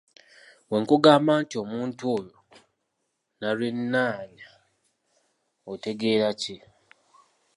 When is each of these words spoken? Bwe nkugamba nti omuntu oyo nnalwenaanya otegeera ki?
Bwe 0.67 0.77
nkugamba 0.81 1.33
nti 1.43 1.55
omuntu 1.63 2.03
oyo 2.17 2.37
nnalwenaanya 3.39 4.49
otegeera 5.71 6.29
ki? 6.41 6.57